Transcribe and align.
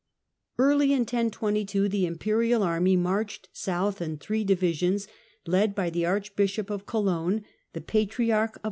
Early 0.57 0.93
in 0.93 1.01
1022 1.01 1.87
the 1.87 2.07
imperial 2.07 2.63
army 2.63 2.95
marched 2.95 3.49
south 3.53 4.01
in 4.01 4.17
three 4.17 4.43
divisions, 4.43 5.07
led 5.45 5.75
by 5.75 5.91
the 5.91 6.07
Arch 6.07 6.35
Iishop 6.35 6.71
of 6.71 6.87
Cologne, 6.87 7.45
the 7.73 7.81
Patriarch 7.81 8.55
of 8.55 8.59